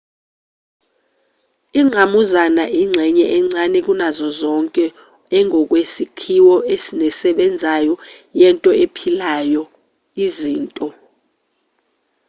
[1.79, 4.85] ingqamuzana ingxenye encane kunazo zonke
[5.37, 6.55] engokwesakhiwo
[7.01, 7.93] nesebenzayo
[8.39, 9.63] yento ephilayo
[10.25, 10.87] izinto